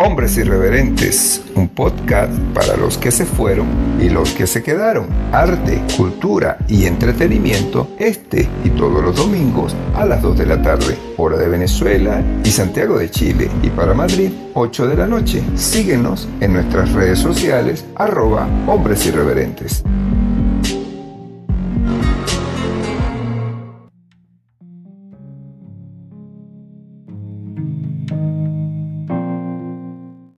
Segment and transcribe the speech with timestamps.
[0.00, 3.66] Hombres Irreverentes, un podcast para los que se fueron
[4.00, 5.08] y los que se quedaron.
[5.32, 10.96] Arte, cultura y entretenimiento este y todos los domingos a las 2 de la tarde,
[11.16, 13.50] hora de Venezuela y Santiago de Chile.
[13.60, 15.42] Y para Madrid, 8 de la noche.
[15.56, 19.82] Síguenos en nuestras redes sociales arroba Hombres Irreverentes.